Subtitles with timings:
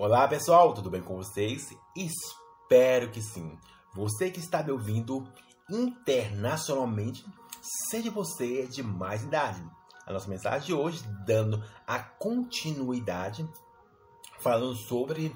[0.00, 1.76] Olá pessoal, tudo bem com vocês?
[1.96, 3.58] Espero que sim.
[3.92, 5.26] Você que está me ouvindo
[5.68, 7.26] internacionalmente,
[7.90, 9.60] seja você de mais idade.
[10.06, 13.44] A nossa mensagem de hoje, dando a continuidade,
[14.38, 15.34] falando sobre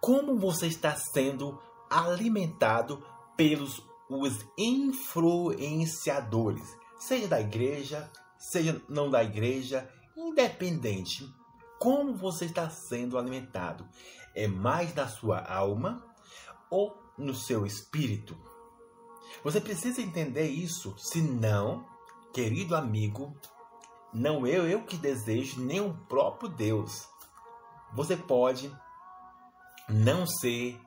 [0.00, 1.60] como você está sendo
[1.90, 3.04] alimentado
[3.36, 8.08] pelos os influenciadores, seja da igreja,
[8.38, 11.28] seja não da igreja, independente
[11.78, 13.88] como você está sendo alimentado.
[14.34, 16.04] É mais na sua alma
[16.70, 18.36] ou no seu espírito?
[19.44, 21.86] Você precisa entender isso, senão,
[22.32, 23.36] querido amigo,
[24.12, 27.08] não eu eu que desejo, nem o próprio Deus.
[27.94, 28.74] Você pode
[29.88, 30.80] não ser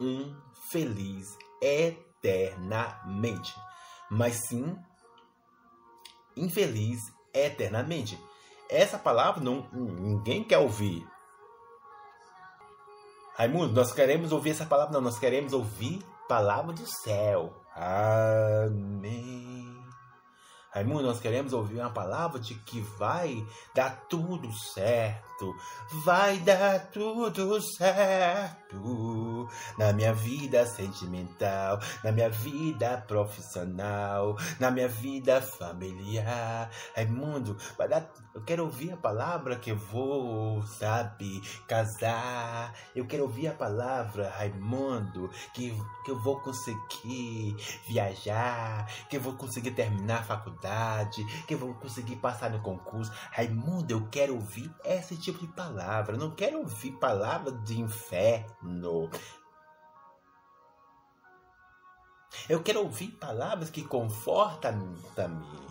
[0.00, 0.34] um
[0.70, 3.54] feliz eternamente,
[4.10, 4.76] mas sim
[6.36, 7.00] infeliz
[7.32, 8.18] eternamente.
[8.68, 11.06] Essa palavra não, ninguém quer ouvir.
[13.36, 17.52] Raimundo, nós queremos ouvir essa palavra, não, nós queremos ouvir palavra do céu.
[17.74, 19.63] Amém.
[20.74, 25.54] Raimundo, nós queremos ouvir uma palavra de que vai dar tudo certo.
[26.04, 35.40] Vai dar tudo certo na minha vida sentimental, na minha vida profissional, na minha vida
[35.40, 36.68] familiar.
[36.96, 38.10] Raimundo, vai dar.
[38.34, 42.74] Eu quero ouvir a palavra que eu vou, sabe, casar.
[42.96, 45.72] Eu quero ouvir a palavra, Raimundo, que,
[46.04, 50.63] que eu vou conseguir viajar, que eu vou conseguir terminar a faculdade,
[51.46, 53.12] que eu vou conseguir passar no concurso.
[53.30, 56.14] Raimundo, eu quero ouvir esse tipo de palavra.
[56.14, 59.10] Eu não quero ouvir palavra de inferno.
[62.48, 65.64] Eu quero ouvir palavras que confortam também.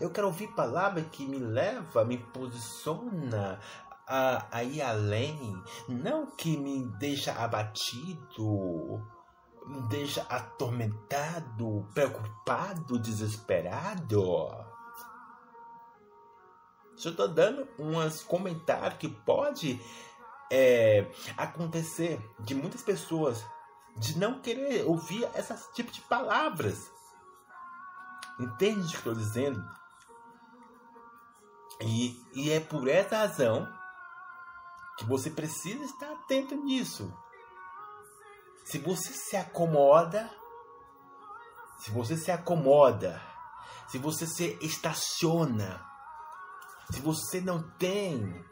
[0.00, 3.58] Eu quero ouvir palavras que me leva, me posiciona
[4.06, 9.02] a, a ir além, não que me deixa abatido,
[9.88, 14.66] deixa atormentado, preocupado, desesperado.
[17.04, 19.80] Eu estou dando uns comentários que pode
[20.50, 21.06] é,
[21.36, 23.44] acontecer de muitas pessoas
[23.96, 26.90] de não querer ouvir esse tipo de palavras.
[28.40, 29.62] Entende o que estou dizendo?
[31.80, 33.68] E, e é por essa razão
[34.96, 37.12] que você precisa estar atento nisso.
[38.70, 40.30] Se você se acomoda,
[41.78, 43.18] se você se acomoda,
[43.86, 45.82] se você se estaciona,
[46.92, 48.44] se você não tem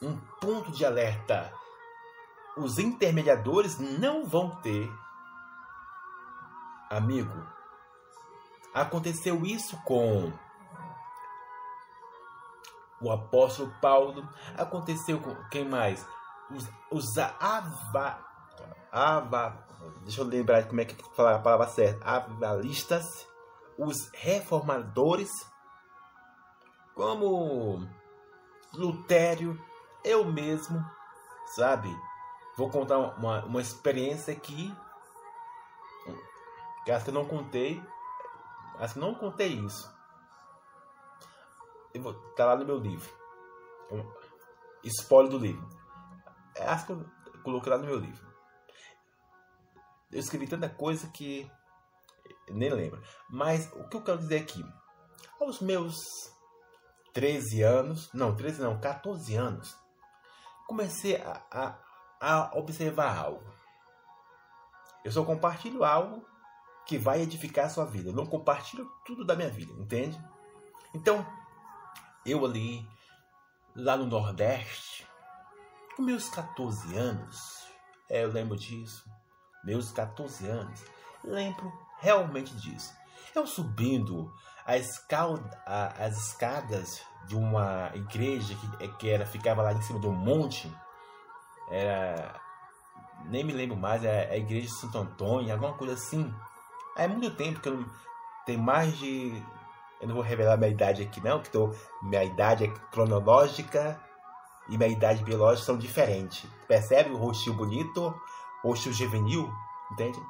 [0.00, 1.52] um ponto de alerta,
[2.56, 4.90] os intermediadores não vão ter.
[6.88, 7.46] Amigo,
[8.72, 10.32] aconteceu isso com
[12.98, 14.26] o apóstolo Paulo,
[14.56, 16.02] aconteceu com quem mais?
[16.50, 18.26] Os, os ava,
[18.98, 19.66] ava,
[20.02, 23.26] deixa eu lembrar como é que falar a palavra certa, avalistas,
[23.78, 25.30] os reformadores,
[26.94, 27.86] como
[28.74, 29.58] Lutério,
[30.04, 30.84] eu mesmo,
[31.54, 31.88] sabe?
[32.56, 34.74] Vou contar uma, uma experiência aqui,
[36.84, 37.82] que acho que eu não contei,
[38.78, 39.98] acho que não contei isso
[41.98, 43.10] eu vou, tá lá no meu livro.
[44.84, 45.68] Spoiler do livro.
[46.54, 47.04] É, acho que eu
[47.42, 48.27] coloquei lá no meu livro.
[50.10, 51.50] Eu escrevi tanta coisa que
[52.50, 53.02] nem lembro.
[53.28, 54.64] Mas o que eu quero dizer aqui?
[55.40, 55.96] Aos meus
[57.12, 59.76] 13 anos, não, 13 não, 14 anos,
[60.66, 61.78] comecei a, a,
[62.20, 63.44] a observar algo.
[65.04, 66.26] Eu só compartilho algo
[66.86, 68.10] que vai edificar a sua vida.
[68.10, 70.18] Eu não compartilho tudo da minha vida, entende?
[70.94, 71.26] Então,
[72.24, 72.86] eu ali,
[73.74, 75.06] lá no Nordeste,
[75.96, 77.68] com meus 14 anos,
[78.08, 79.04] é, eu lembro disso,
[79.68, 80.82] meus 14 anos,
[81.22, 82.90] lembro realmente disso.
[83.34, 84.32] Eu subindo
[84.64, 90.00] a escalda, a, as escadas de uma igreja que, que era, ficava lá em cima
[90.00, 90.74] de um monte,
[91.70, 92.40] era,
[93.26, 96.34] nem me lembro mais, é a igreja de Santo Antônio, alguma coisa assim.
[96.96, 97.90] É muito tempo que eu não,
[98.46, 99.44] tem mais de
[100.00, 104.00] eu não vou revelar minha idade aqui não, que tô, minha idade é cronológica
[104.68, 106.48] e minha idade biológica são diferentes.
[106.68, 108.14] Percebe o rostinho bonito,
[108.62, 109.52] rostinho juvenil,
[109.92, 110.20] entende?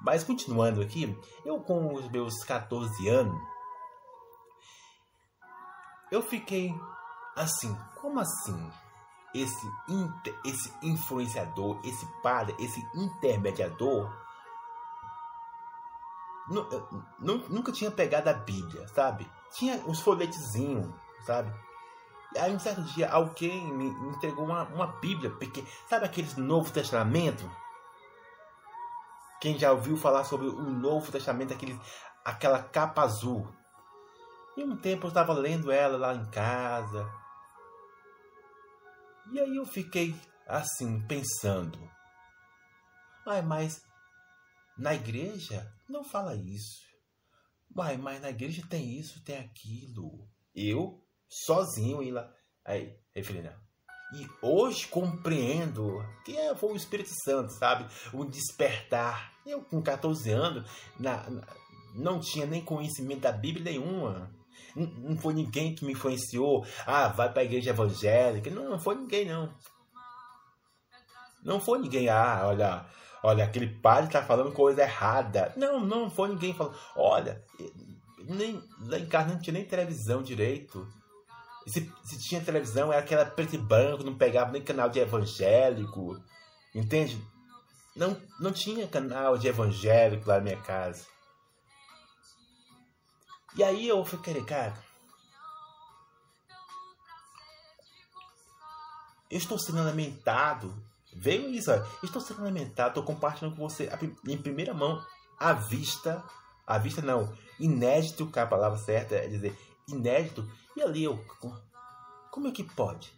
[0.00, 3.40] Mas continuando aqui, eu com os meus 14 anos,
[6.10, 6.74] eu fiquei
[7.36, 8.70] assim, como assim?
[9.34, 14.12] Esse, inter, esse influenciador, esse padre, esse intermediador
[17.48, 19.30] nunca tinha pegado a Bíblia, sabe?
[19.52, 20.92] Tinha uns folhetezinhos,
[21.24, 21.52] sabe?
[22.36, 27.50] Aí um certo dia alguém me entregou uma, uma Bíblia, porque sabe aqueles Novo Testamento?
[29.42, 31.76] Quem já ouviu falar sobre o Novo Testamento, aquele,
[32.24, 33.52] aquela capa azul.
[34.56, 37.12] E um tempo eu estava lendo ela lá em casa.
[39.32, 40.14] E aí eu fiquei
[40.46, 41.76] assim, pensando.
[43.26, 43.82] Ai, mas
[44.78, 46.86] na igreja não fala isso.
[47.76, 50.24] Uai, mas na igreja tem isso, tem aquilo.
[50.54, 52.32] Eu, sozinho, ir lá.
[52.64, 52.96] Aí,
[53.42, 53.60] não.
[54.14, 57.86] E hoje compreendo que é, foi o Espírito Santo, sabe?
[58.12, 59.32] O despertar.
[59.46, 61.42] Eu, com 14 anos, na, na,
[61.94, 64.30] não tinha nem conhecimento da Bíblia nenhuma.
[64.76, 66.66] Não, não foi ninguém que me influenciou.
[66.86, 68.50] Ah, vai para a igreja evangélica.
[68.50, 69.52] Não, não foi ninguém, não.
[71.42, 72.08] Não foi ninguém.
[72.08, 72.86] Ah, olha,
[73.22, 75.52] olha, aquele padre está falando coisa errada.
[75.56, 76.76] Não, não foi ninguém falando.
[76.94, 77.42] Olha,
[78.18, 80.86] nem, lá em casa não tinha nem televisão direito.
[81.66, 86.20] Se, se tinha televisão, era aquela preto e branco, não pegava nem canal de evangélico.
[86.74, 87.22] Entende?
[87.94, 91.06] Não, não tinha canal de evangélico lá na minha casa.
[93.56, 94.74] E aí eu fiquei, cara.
[99.30, 100.74] Eu estou sendo alimentado
[101.14, 101.84] Veio isso, ó.
[102.02, 103.90] Estou sendo alimentado, estou compartilhando com você
[104.26, 105.04] em primeira mão,
[105.38, 106.22] à vista.
[106.66, 109.56] À vista não, inédito, que a palavra certa é dizer
[109.88, 110.48] inédito.
[110.76, 111.24] E ali eu.
[112.30, 113.12] Como é que pode?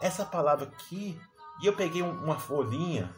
[0.00, 1.18] Essa palavra aqui.
[1.60, 3.14] E eu peguei uma folhinha.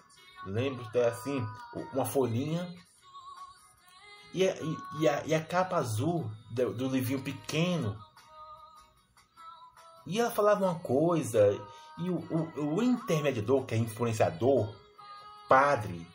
[0.47, 1.47] Lembro até assim,
[1.93, 2.67] uma folhinha.
[4.33, 4.55] E a,
[4.99, 7.99] e a, e a capa azul do, do livrinho pequeno.
[10.07, 11.53] E ela falava uma coisa.
[11.99, 14.75] E o, o, o intermediador, que é influenciador,
[15.49, 16.07] padre,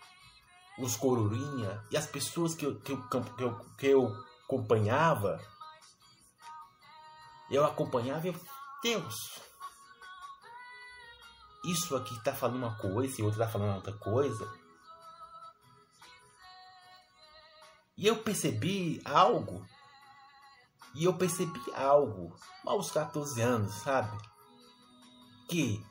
[0.78, 5.40] os cororinha e as pessoas que eu, que eu, que eu, que eu acompanhava,
[7.50, 8.36] eu acompanhava eu,
[8.82, 9.40] Deus,
[11.64, 14.52] isso aqui está falando uma coisa e outro está falando outra coisa.
[17.98, 19.66] E eu percebi algo.
[20.94, 24.18] E eu percebi algo aos 14 anos, sabe?
[25.48, 25.84] que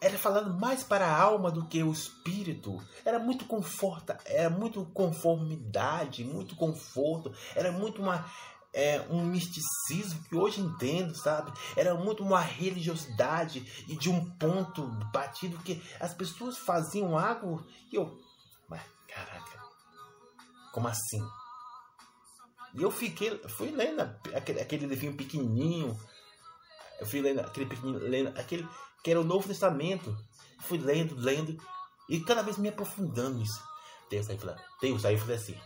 [0.00, 2.82] era falando mais para a alma do que o espírito.
[3.04, 8.28] Era muito conforto, era muito conformidade, muito conforto, era muito uma
[8.72, 11.52] é, um misticismo que hoje entendo, sabe?
[11.76, 17.96] Era muito uma religiosidade e de um ponto batido que as pessoas faziam algo e
[17.96, 18.20] eu,
[18.68, 19.62] mas caraca,
[20.72, 21.22] como assim?
[22.74, 24.00] E eu fiquei, fui lendo
[24.34, 25.98] aquele, aquele livrinho pequenininho,
[26.98, 28.66] eu fui lendo aquele pequenino, lendo aquele
[29.02, 30.16] que era o Novo Testamento.
[30.60, 31.60] Fui lendo, lendo
[32.08, 33.60] e cada vez me aprofundando nisso.
[34.08, 35.58] Deus aí falou, Deus aí falou assim.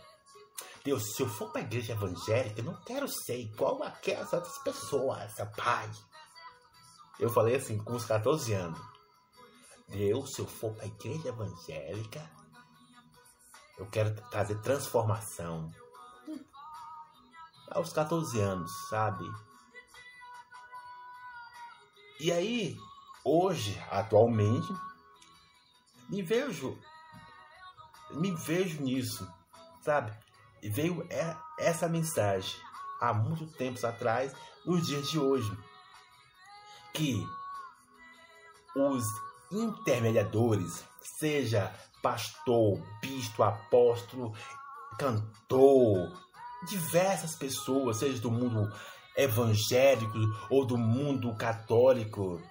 [0.87, 4.57] Deus, se eu for para a igreja evangélica, eu não quero ser igual aquelas outras
[4.59, 5.91] pessoas, pai.
[7.19, 8.79] Eu falei assim, com uns 14 anos.
[9.89, 12.31] Deus, se eu for para a igreja evangélica,
[13.77, 15.69] eu quero trazer transformação.
[16.25, 16.39] Hum.
[17.69, 19.25] Aos 14 anos, sabe?
[22.21, 22.77] E aí,
[23.25, 24.73] hoje, atualmente,
[26.07, 26.79] me vejo,
[28.11, 29.29] me vejo nisso,
[29.81, 30.26] sabe?
[30.67, 31.07] E veio
[31.57, 32.59] essa mensagem
[32.99, 34.33] há muito tempos atrás,
[34.65, 35.49] nos dias de hoje,
[36.93, 37.25] que
[38.75, 39.05] os
[39.49, 40.83] intermediadores,
[41.21, 44.35] seja pastor, bispo, apóstolo,
[44.99, 46.11] cantor,
[46.67, 48.69] diversas pessoas, seja do mundo
[49.15, 50.17] evangélico
[50.49, 52.41] ou do mundo católico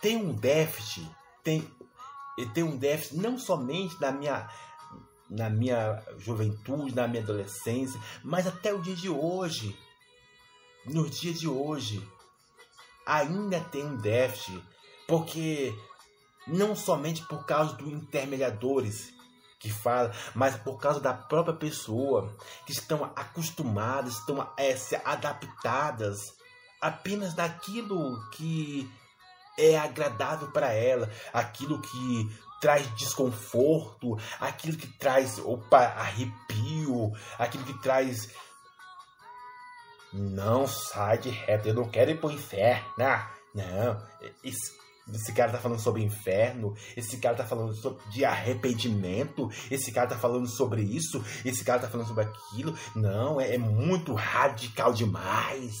[0.00, 1.06] tem um déficit,
[1.44, 1.70] tem,
[2.54, 4.48] tem um déficit não somente na minha,
[5.32, 9.76] na minha juventude, na minha adolescência, mas até o dia de hoje.
[10.84, 12.06] Nos dias de hoje,
[13.06, 14.60] ainda tem um déficit,
[15.06, 15.72] porque
[16.46, 19.12] não somente por causa dos intermediadores,
[19.60, 22.36] que fala, mas por causa da própria pessoa,
[22.66, 26.34] que estão acostumadas, estão é, adaptadas
[26.80, 28.90] apenas daquilo que
[29.56, 32.28] é agradável para ela, aquilo que
[32.62, 38.30] traz desconforto, aquilo que traz opa, arrepio, aquilo que traz
[40.12, 42.86] não sai de reto, eu não quero ir pro inferno.
[43.52, 43.98] Não,
[44.44, 44.72] isso,
[45.12, 50.06] esse cara tá falando sobre inferno, esse cara tá falando sobre, de arrependimento, esse cara
[50.06, 52.76] tá falando sobre isso, esse cara tá falando sobre aquilo.
[52.94, 55.74] Não, é, é muito radical demais.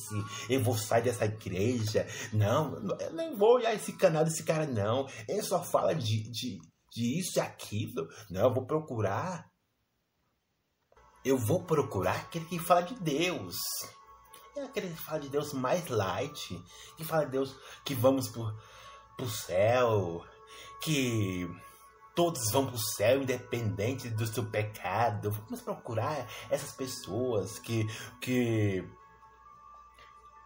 [0.48, 2.06] Eu vou sair dessa igreja.
[2.32, 5.06] Não, eu nem vou olhar esse canal desse cara, não.
[5.28, 6.60] Ele só fala de, de,
[6.92, 8.06] de isso e aquilo.
[8.30, 9.50] Não, eu vou procurar.
[11.24, 13.56] Eu vou procurar aquele que fala de Deus.
[14.56, 16.62] é aquele que fala de Deus mais light,
[16.96, 18.52] que fala de Deus que vamos pro,
[19.16, 20.26] pro céu,
[20.82, 21.48] que
[22.14, 25.30] todos vão pro céu independente do seu pecado.
[25.30, 27.86] Vamos procurar essas pessoas que
[28.20, 28.84] que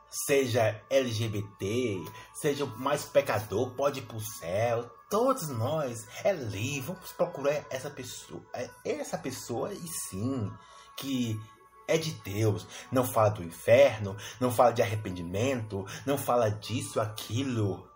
[0.08, 4.95] seja LGBT, seja mais pecador, pode ir pro céu.
[5.08, 6.92] Todos nós é livre.
[6.92, 10.52] Vamos procurar essa pessoa, é, essa pessoa e sim
[10.96, 11.40] que
[11.86, 12.66] é de Deus.
[12.90, 17.88] Não fala do inferno, não fala de arrependimento, não fala disso, aquilo.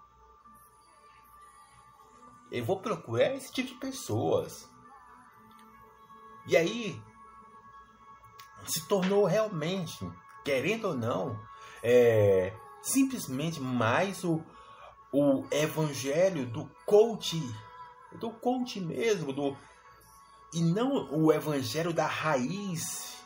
[2.51, 4.69] Eu vou procurar esse tipo de pessoas.
[6.47, 7.01] E aí
[8.67, 10.09] se tornou realmente,
[10.45, 11.41] querendo ou não,
[11.83, 12.53] é,
[12.83, 14.45] simplesmente mais o,
[15.13, 17.37] o evangelho do coach,
[18.19, 19.57] do coach mesmo, do
[20.53, 23.19] e não o evangelho da raiz.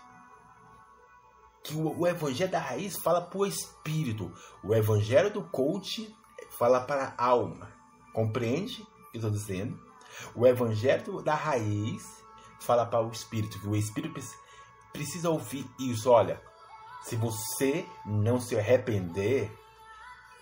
[1.63, 6.15] Que o, o evangelho da raiz fala para o espírito, o evangelho do coach
[6.59, 7.73] fala para a alma.
[8.13, 9.79] Compreende o que estou dizendo?
[10.35, 12.23] O evangelho da raiz
[12.61, 14.21] fala para o espírito, que o espírito
[14.93, 16.11] precisa ouvir isso.
[16.11, 16.41] Olha,
[17.03, 19.51] se você não se arrepender,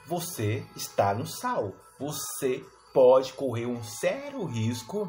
[0.06, 1.72] você está no sal.
[1.98, 5.08] Você pode correr um sério risco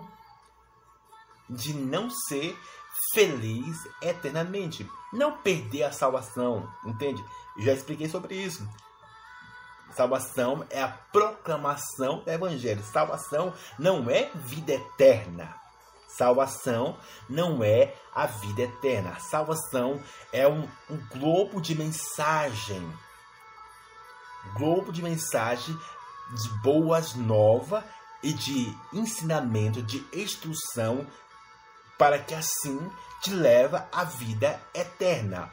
[1.49, 2.57] de não ser
[3.13, 4.89] feliz eternamente.
[5.11, 7.23] Não perder a salvação, entende?
[7.59, 8.67] Já expliquei sobre isso.
[9.95, 12.83] Salvação é a proclamação do Evangelho.
[12.83, 15.55] Salvação não é vida eterna.
[16.07, 16.97] Salvação
[17.29, 19.19] não é a vida eterna.
[19.19, 22.91] Salvação é um, um globo de mensagem.
[24.55, 25.77] Globo de mensagem
[26.33, 27.83] de boas novas
[28.21, 31.07] e de ensinamento, de instrução,
[31.97, 32.79] para que assim
[33.21, 35.51] te leva à vida eterna.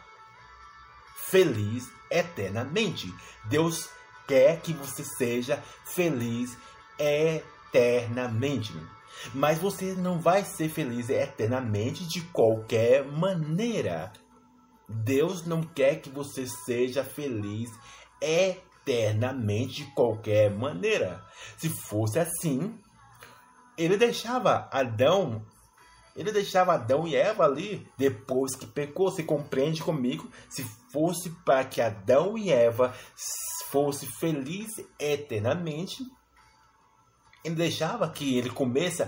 [1.26, 3.12] Feliz eternamente.
[3.44, 3.88] Deus
[4.26, 6.56] quer que você seja feliz
[6.98, 8.74] eternamente.
[9.34, 14.12] Mas você não vai ser feliz eternamente de qualquer maneira.
[14.88, 17.70] Deus não quer que você seja feliz
[18.20, 18.69] eternamente
[19.66, 21.24] de qualquer maneira.
[21.56, 22.78] Se fosse assim,
[23.76, 25.44] ele deixava Adão,
[26.16, 29.10] ele deixava Adão e Eva ali depois que pecou.
[29.10, 30.30] Você compreende comigo?
[30.48, 32.94] Se fosse para que Adão e Eva
[33.70, 36.02] fossem felizes eternamente,
[37.44, 39.06] ele deixava que ele comesse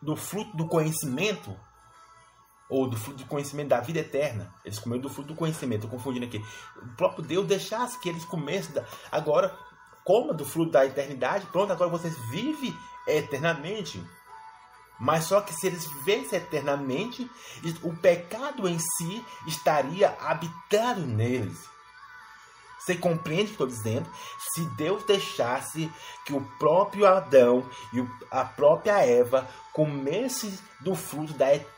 [0.00, 1.54] do fruto do conhecimento
[2.68, 4.52] ou do fruto do conhecimento da vida eterna.
[4.64, 6.44] Eles comeram do fruto do conhecimento, estou confundindo aqui.
[6.82, 8.84] O próprio Deus deixasse que eles comessem, da...
[9.10, 9.56] agora
[10.04, 12.74] coma do fruto da eternidade, pronto, agora vocês vivem
[13.06, 14.02] eternamente.
[14.98, 17.30] Mas só que se eles vivessem eternamente,
[17.82, 21.68] o pecado em si estaria habitando neles.
[22.80, 24.08] Você compreende o que estou dizendo?
[24.54, 25.92] Se Deus deixasse
[26.24, 31.77] que o próprio Adão e a própria Eva comessem do fruto da eternidade,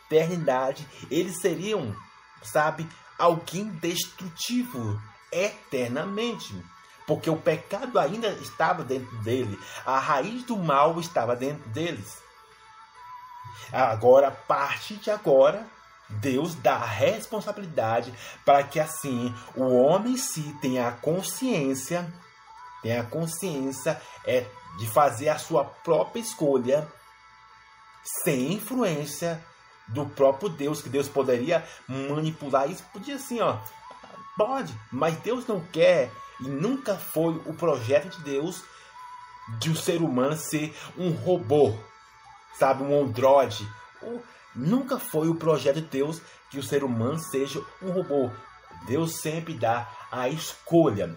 [1.10, 1.94] eles seriam,
[2.42, 2.88] sabe,
[3.18, 5.00] alguém destrutivo
[5.30, 6.54] eternamente.
[7.06, 12.22] Porque o pecado ainda estava dentro dele, a raiz do mal estava dentro deles.
[13.72, 15.66] Agora, a partir de agora,
[16.08, 18.12] Deus dá a responsabilidade
[18.44, 22.12] para que assim o homem se tenha a consciência,
[22.82, 24.44] tenha a consciência é,
[24.78, 26.86] de fazer a sua própria escolha
[28.24, 29.44] sem influência
[29.90, 33.56] do próprio Deus, que Deus poderia manipular isso, podia assim, ó,
[34.36, 38.62] pode, mas Deus não quer e nunca foi o projeto de Deus
[39.58, 41.74] de o um ser humano ser um robô,
[42.58, 43.66] sabe, um androide,
[44.54, 46.20] Nunca foi o projeto de Deus
[46.50, 48.30] que o ser humano seja um robô.
[48.86, 51.16] Deus sempre dá a escolha.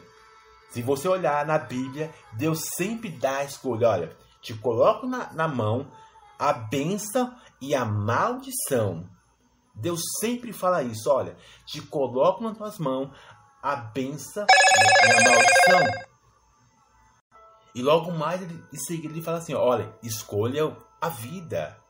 [0.70, 3.90] Se você olhar na Bíblia, Deus sempre dá a escolha.
[3.90, 5.92] Olha, te coloco na, na mão
[6.44, 9.10] a bênção e a maldição.
[9.74, 11.10] Deus sempre fala isso.
[11.10, 13.16] Olha, te coloco nas tuas mãos
[13.62, 16.04] a bênção e a maldição.
[17.74, 21.82] E logo mais, ele, em seguida, ele fala assim: olha, escolha a vida.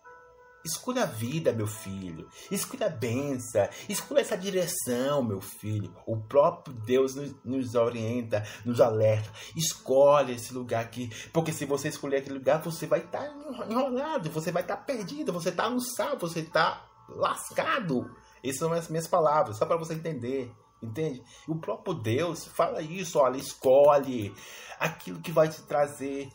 [0.64, 2.30] Escolha a vida, meu filho.
[2.50, 3.68] Escolha a benção.
[3.90, 5.94] Escolha essa direção, meu filho.
[6.08, 9.30] O próprio Deus nos, orienta, nos alerta.
[9.56, 11.10] Escolhe esse lugar aqui.
[11.34, 14.84] Porque se você escolher aquele lugar, você vai estar tá enrolado, você vai estar tá
[14.84, 18.10] perdido, você está no sal, você está lascado.
[18.42, 20.50] Essas são as minhas palavras, só para você entender.
[20.82, 21.24] Entende?
[21.48, 24.34] O próprio Deus fala isso, olha, escolhe
[24.78, 26.30] aquilo que vai te trazer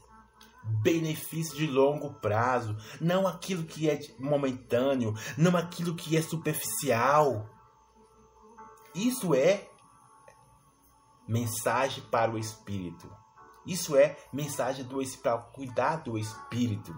[0.83, 7.49] benefício de longo prazo, não aquilo que é momentâneo, não aquilo que é superficial.
[8.95, 9.69] Isso é
[11.27, 13.11] mensagem para o espírito.
[13.67, 16.95] Isso é mensagem do para cuidar do espírito.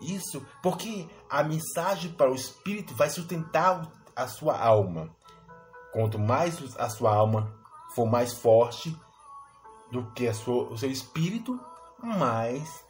[0.00, 5.14] Isso porque a mensagem para o espírito vai sustentar a sua alma.
[5.92, 7.61] Quanto mais a sua alma
[7.94, 8.98] for mais forte
[9.90, 11.60] do que sua, o seu espírito,
[11.98, 12.84] mais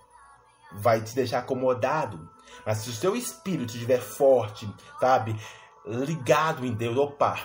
[0.73, 2.31] vai te deixar acomodado.
[2.65, 5.39] Mas se o seu espírito estiver forte, sabe,
[5.85, 7.39] ligado em Deus, opa,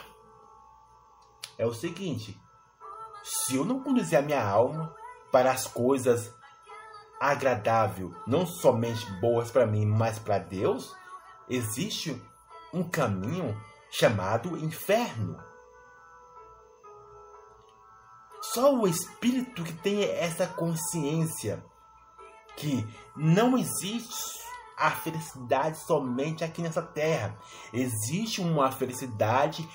[1.57, 2.39] é o seguinte:
[3.23, 4.95] se eu não conduzir a minha alma
[5.31, 6.33] para as coisas
[7.19, 10.95] agradáveis, não somente boas para mim, mas para Deus,
[11.49, 12.21] existe
[12.73, 13.59] um caminho
[13.89, 15.46] chamado inferno.
[18.53, 21.63] Só o espírito que tem essa consciência
[22.55, 22.85] que
[23.15, 24.37] não existe
[24.77, 27.35] a felicidade somente aqui nessa terra.
[27.73, 29.67] Existe uma felicidade